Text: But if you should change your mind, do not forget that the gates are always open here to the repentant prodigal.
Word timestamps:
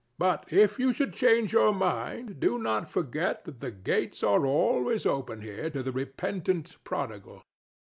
But 0.17 0.45
if 0.51 0.79
you 0.79 0.93
should 0.93 1.13
change 1.13 1.53
your 1.53 1.71
mind, 1.71 2.39
do 2.39 2.57
not 2.57 2.89
forget 2.89 3.45
that 3.45 3.59
the 3.59 3.69
gates 3.69 4.23
are 4.23 4.47
always 4.47 5.05
open 5.05 5.41
here 5.41 5.69
to 5.69 5.83
the 5.83 5.91
repentant 5.91 6.77
prodigal. 6.83 7.43